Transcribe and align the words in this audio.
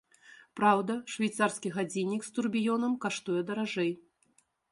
Праўда, 0.59 0.93
швейцарскі 1.15 1.73
гадзіннік 1.75 2.25
з 2.27 2.33
турбіёнам 2.37 2.97
каштуе 3.05 3.41
даражэй. 3.53 3.91